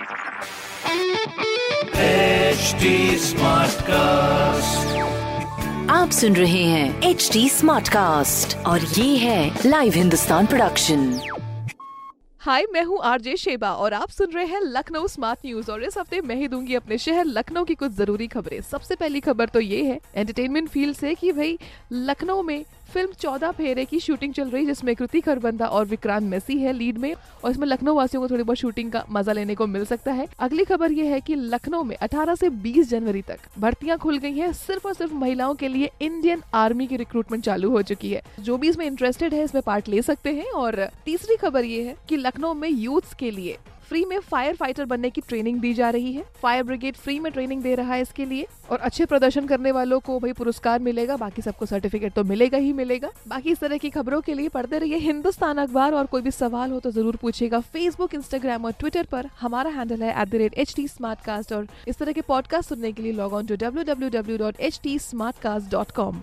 [0.00, 0.08] HD
[3.20, 4.94] Smartcast.
[5.90, 11.04] आप सुन रहे हैं एच डी स्मार्ट कास्ट और ये है लाइव हिंदुस्तान प्रोडक्शन
[12.40, 15.98] हाय मैं हूँ आरजे शेबा और आप सुन रहे हैं लखनऊ स्मार्ट न्यूज़ और इस
[15.98, 19.60] हफ़्ते मैं ही दूँगी अपने शहर लखनऊ की कुछ ज़रूरी खबरें सबसे पहली खबर तो
[19.60, 21.58] ये है एंटरटेनमेंट फ़ील्ड से कि भाई
[21.92, 26.24] लखनऊ में फ़िल्म चौदह फेरे की शूटिंग चल रही है जिसमें कृति खरबंदा और विक्रांत
[26.24, 27.14] मेसी है लीड में,
[27.44, 30.26] और इसमें लखनऊ वासियों को थोड़ी बहुत शूटिंग का मज़ा लेने को मिल सकता है।
[30.38, 34.32] अगली खबर ये है कि लखनऊ में 18 से 20 जनवरी तक भर्तियाँ खुल गई
[34.32, 38.22] हैं। सिर्फ़ और सिर्फ़ महिलाओं के लिए इंडियन आर्मी की रिक्रूटमेंट चालू हो चुकी है।
[38.40, 41.96] जो भी इसमें इंटरेस्टेड है, इसमें पार्ट ले सकते हैं। और तीसरी खबर ये है
[42.08, 43.56] की लखनऊ में यूथ के लिए
[43.90, 47.30] फ्री में फायर फाइटर बनने की ट्रेनिंग दी जा रही है। फायर ब्रिगेड फ्री में
[47.32, 51.16] ट्रेनिंग दे रहा है इसके लिए और अच्छे प्रदर्शन करने वालों को भाई पुरस्कार मिलेगा,
[51.16, 54.78] बाकी सबको सर्टिफिकेट तो मिलेगा ही मिलेगा। बाकी इस तरह की खबरों के लिए पढ़ते
[54.78, 59.06] रहिए हिंदुस्तान अखबार और कोई भी सवाल हो तो ज़रूर पूछेगा फेसबुक इंस्टाग्राम और ट्विटर
[59.12, 63.46] पर। हमारा हैंडल है एट और इस तरह के पॉडकास्ट सुनने के लिए log on
[63.46, 64.98] to W W W dot H T
[65.42, 66.22] Smartcast dot com